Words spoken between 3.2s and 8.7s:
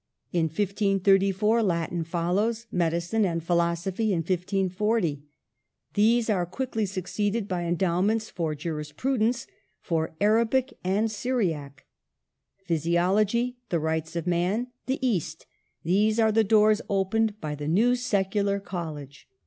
and philosophy in 1540; these are quickly succeeded by endowments for